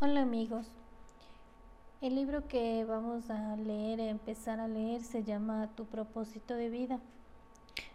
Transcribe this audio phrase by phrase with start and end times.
[0.00, 0.64] Hola amigos,
[2.00, 7.00] el libro que vamos a leer, empezar a leer, se llama Tu propósito de vida.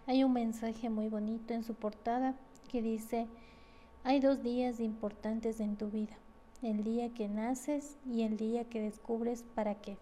[0.06, 2.36] Hay un mensaje muy bonito en su portada
[2.70, 3.30] que dice,
[4.04, 6.18] hay dos días importantes en tu vida,
[6.62, 9.96] el día que naces y el día que descubres para qué.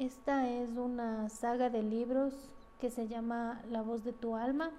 [0.00, 2.34] Esta es una saga de libros
[2.80, 4.72] que se llama La voz de tu alma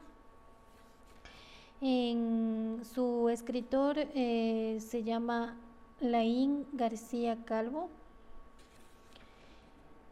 [1.81, 5.55] en su escritor eh, se llama
[5.99, 7.89] Laín García Calvo.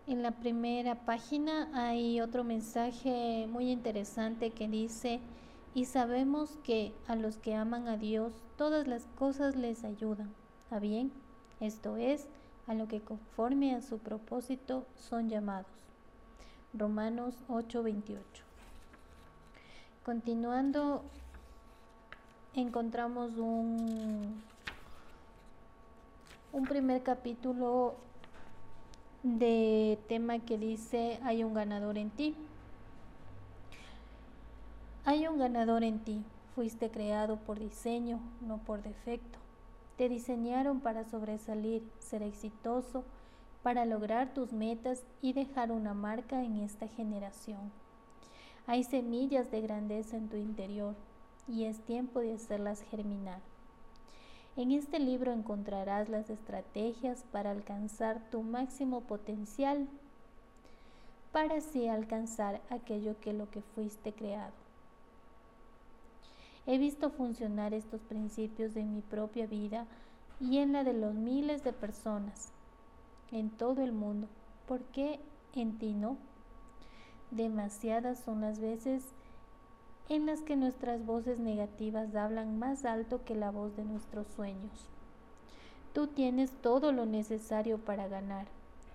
[0.08, 5.20] En la primera página hay otro mensaje muy interesante que dice,
[5.74, 10.30] y sabemos que a los que aman a Dios todas las cosas les ayudan
[10.70, 11.12] a bien,
[11.60, 12.28] esto es,
[12.68, 15.68] a lo que conforme a su propósito son llamados.
[16.74, 18.18] Romanos 8:28.
[20.06, 21.04] Continuando
[22.56, 24.42] encontramos un,
[26.52, 27.96] un primer capítulo
[29.24, 32.36] de tema que dice hay un ganador en ti.
[35.06, 36.24] Hay un ganador en ti.
[36.54, 39.40] Fuiste creado por diseño, no por defecto.
[39.98, 43.04] Te diseñaron para sobresalir, ser exitoso,
[43.64, 47.72] para lograr tus metas y dejar una marca en esta generación.
[48.68, 50.96] Hay semillas de grandeza en tu interior
[51.52, 53.42] y es tiempo de hacerlas germinar.
[54.56, 59.88] En este libro encontrarás las estrategias para alcanzar tu máximo potencial,
[61.32, 64.54] para así alcanzar aquello que lo que fuiste creado.
[66.66, 69.88] He visto funcionar estos principios en mi propia vida
[70.40, 72.52] y en la de los miles de personas
[73.32, 74.28] en todo el mundo.
[74.68, 75.20] ¿Por qué
[75.56, 76.18] en ti no?
[77.32, 79.04] Demasiadas son las veces
[80.12, 84.90] en las que nuestras voces negativas hablan más alto que la voz de nuestros sueños.
[85.94, 88.46] Tú tienes todo lo necesario para ganar.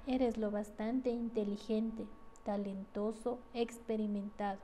[0.06, 2.04] Eres lo bastante inteligente,
[2.44, 4.58] talentoso, experimentado.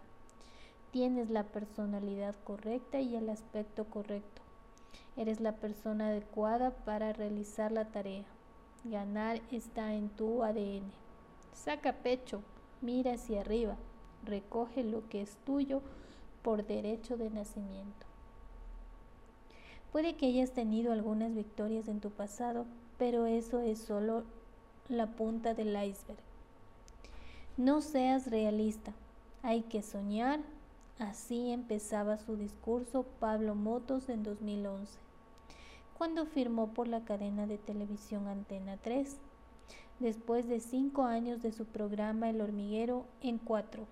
[0.91, 4.43] Tienes la personalidad correcta y el aspecto correcto.
[5.17, 8.27] Eres la persona adecuada para realizar la tarea.
[8.85, 10.93] Ganar está en tu ADN.
[11.55, 12.43] Saca pecho,
[12.83, 13.79] mira hacia arriba,
[14.27, 15.81] recoge lo que es tuyo
[16.43, 18.07] por derecho de nacimiento.
[19.93, 22.65] Puede que hayas tenido algunas victorias en tu pasado,
[22.99, 24.25] pero eso es solo
[24.89, 26.19] la punta del iceberg.
[27.57, 28.93] No seas realista,
[29.43, 30.41] hay que soñar.
[30.99, 34.99] Así empezaba su discurso Pablo Motos en 2011,
[35.99, 39.17] cuando firmó por la cadena de televisión Antena 3,
[39.99, 43.85] después de cinco años de su programa El hormiguero en cuatro.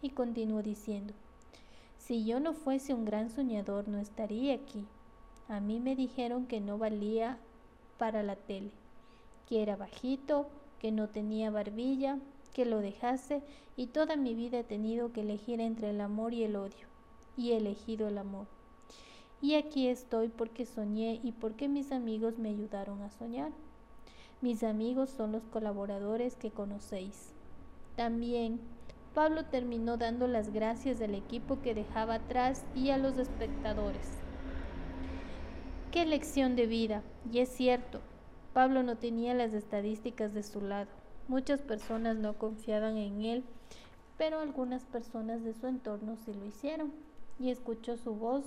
[0.00, 1.12] Y continuó diciendo,
[2.12, 4.84] si yo no fuese un gran soñador no estaría aquí.
[5.48, 7.38] A mí me dijeron que no valía
[7.96, 8.70] para la tele,
[9.48, 10.46] que era bajito,
[10.78, 12.18] que no tenía barbilla,
[12.52, 13.40] que lo dejase
[13.78, 16.86] y toda mi vida he tenido que elegir entre el amor y el odio.
[17.34, 18.46] Y he elegido el amor.
[19.40, 23.52] Y aquí estoy porque soñé y porque mis amigos me ayudaron a soñar.
[24.42, 27.32] Mis amigos son los colaboradores que conocéis.
[27.96, 28.60] También
[29.14, 34.08] Pablo terminó dando las gracias al equipo que dejaba atrás y a los espectadores.
[35.90, 38.00] Qué lección de vida, y es cierto,
[38.54, 40.88] Pablo no tenía las estadísticas de su lado.
[41.28, 43.44] Muchas personas no confiaban en él,
[44.16, 46.92] pero algunas personas de su entorno sí lo hicieron,
[47.38, 48.44] y escuchó su voz,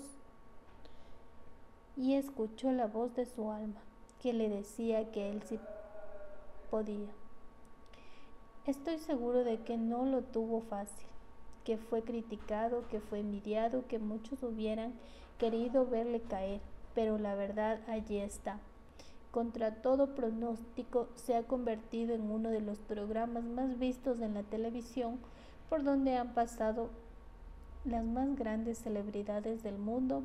[1.96, 3.82] y escuchó la voz de su alma,
[4.20, 5.60] que le decía que él sí
[6.72, 7.10] podía.
[8.68, 11.06] Estoy seguro de que no lo tuvo fácil,
[11.64, 14.94] que fue criticado, que fue envidiado, que muchos hubieran
[15.38, 16.62] querido verle caer,
[16.96, 18.60] pero la verdad allí está.
[19.30, 24.42] Contra todo pronóstico se ha convertido en uno de los programas más vistos en la
[24.42, 25.20] televisión
[25.70, 26.90] por donde han pasado
[27.84, 30.24] las más grandes celebridades del mundo,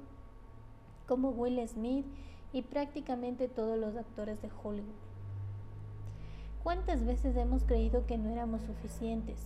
[1.06, 2.06] como Will Smith
[2.54, 5.09] y prácticamente todos los actores de Hollywood.
[6.62, 9.38] ¿Cuántas veces hemos creído que no éramos suficientes?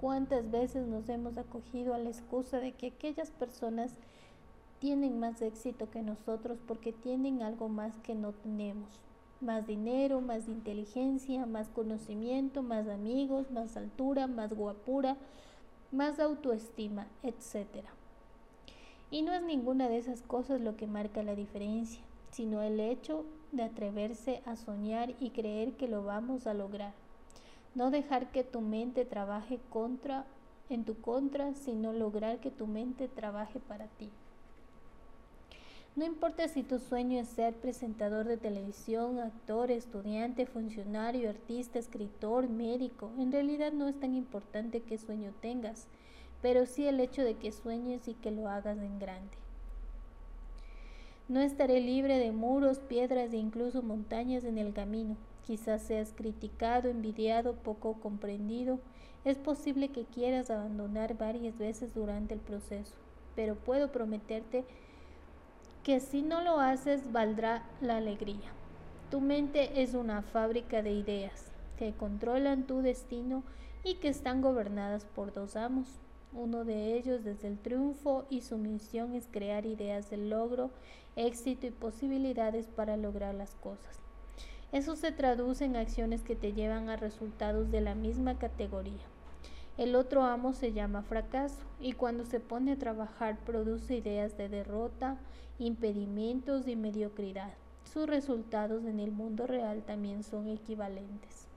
[0.00, 3.92] ¿Cuántas veces nos hemos acogido a la excusa de que aquellas personas
[4.78, 9.00] tienen más éxito que nosotros porque tienen algo más que no tenemos?
[9.40, 15.16] Más dinero, más inteligencia, más conocimiento, más amigos, más altura, más guapura,
[15.90, 17.84] más autoestima, etc.
[19.10, 23.24] Y no es ninguna de esas cosas lo que marca la diferencia, sino el hecho
[23.52, 26.94] de atreverse a soñar y creer que lo vamos a lograr.
[27.74, 30.26] No dejar que tu mente trabaje contra
[30.68, 34.10] en tu contra, sino lograr que tu mente trabaje para ti.
[35.94, 42.50] No importa si tu sueño es ser presentador de televisión, actor, estudiante, funcionario, artista, escritor,
[42.50, 45.86] médico, en realidad no es tan importante qué sueño tengas,
[46.42, 49.45] pero sí el hecho de que sueñes y que lo hagas en grande.
[51.28, 55.16] No estaré libre de muros, piedras e incluso montañas en el camino.
[55.44, 58.78] Quizás seas criticado, envidiado, poco comprendido.
[59.24, 62.94] Es posible que quieras abandonar varias veces durante el proceso,
[63.34, 64.64] pero puedo prometerte
[65.82, 68.52] que si no lo haces valdrá la alegría.
[69.10, 73.42] Tu mente es una fábrica de ideas que controlan tu destino
[73.82, 75.88] y que están gobernadas por dos amos.
[76.36, 80.70] Uno de ellos desde el triunfo y su misión es crear ideas de logro,
[81.16, 83.98] éxito y posibilidades para lograr las cosas.
[84.70, 89.00] Eso se traduce en acciones que te llevan a resultados de la misma categoría.
[89.78, 94.50] El otro amo se llama fracaso y cuando se pone a trabajar produce ideas de
[94.50, 95.16] derrota,
[95.58, 97.54] impedimentos y mediocridad.
[97.84, 101.48] Sus resultados en el mundo real también son equivalentes.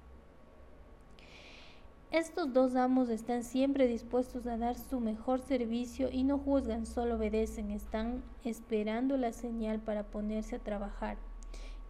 [2.12, 7.18] Estos dos amos están siempre dispuestos a dar su mejor servicio y no juzgan, solo
[7.18, 11.18] obedecen, están esperando la señal para ponerse a trabajar.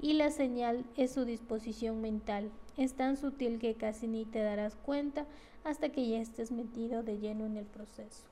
[0.01, 2.51] Y la señal es su disposición mental.
[2.75, 5.25] Es tan sutil que casi ni te darás cuenta
[5.63, 8.25] hasta que ya estés metido de lleno en el proceso.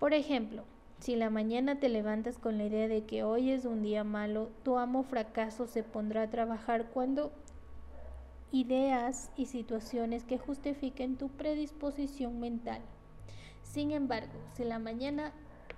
[0.00, 0.64] Por ejemplo,
[0.98, 4.50] si la mañana te levantas con la idea de que hoy es un día malo,
[4.64, 7.30] tu amo fracaso se pondrá a trabajar cuando
[8.52, 12.80] ideas y situaciones que justifiquen tu predisposición mental.
[13.62, 15.32] Sin embargo, si la mañana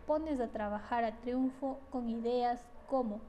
[0.06, 3.20] pones a trabajar a triunfo con ideas como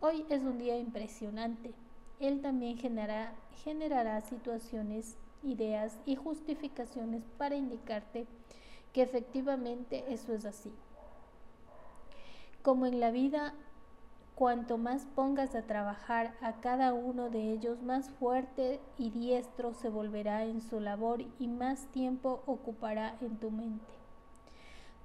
[0.00, 1.74] hoy es un día impresionante,
[2.20, 3.34] él también generará,
[3.64, 8.26] generará situaciones, ideas y justificaciones para indicarte
[8.92, 10.72] que efectivamente eso es así.
[12.62, 13.54] Como en la vida,
[14.40, 19.90] cuanto más pongas a trabajar a cada uno de ellos, más fuerte y diestro se
[19.90, 23.92] volverá en su labor y más tiempo ocupará en tu mente.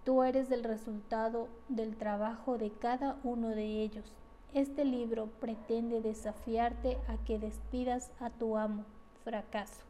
[0.06, 4.06] Tú eres el resultado del trabajo de cada uno de ellos.
[4.54, 8.86] Este libro pretende desafiarte a que despidas a tu amo,
[9.26, 9.84] fracaso,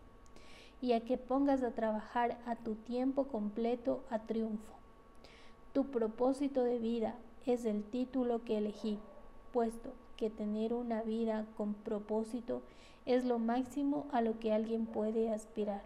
[0.81, 4.73] y a que pongas a trabajar a tu tiempo completo a triunfo.
[5.71, 7.13] Tu propósito de vida
[7.45, 8.97] es el título que elegí,
[9.55, 12.61] puesto que tener una vida con propósito
[13.05, 15.81] es lo máximo a lo que alguien puede aspirar.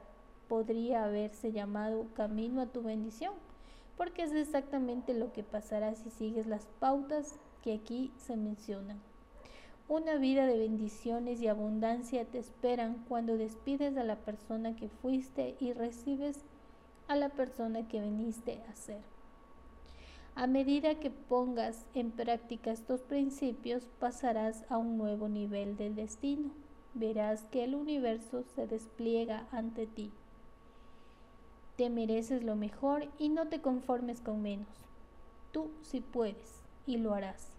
[0.47, 3.35] Podría haberse llamado Camino a tu bendición,
[3.95, 8.99] porque es exactamente lo que pasará si sigues las pautas que aquí se mencionan.
[9.87, 15.55] Una vida de bendiciones y abundancia te esperan cuando despides a la persona que fuiste
[15.59, 16.43] y recibes
[17.07, 19.18] a la persona que viniste a ser.
[20.39, 26.51] A medida que pongas en práctica estos principios, pasarás a un nuevo nivel del destino.
[26.93, 30.13] Verás que el universo se despliega ante ti.
[31.75, 34.69] Te mereces lo mejor y no te conformes con menos.
[35.51, 37.58] Tú sí puedes y lo harás.